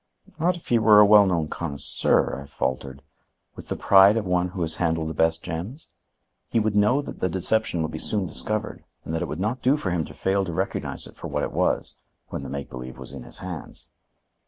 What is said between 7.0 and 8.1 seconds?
that the deception would be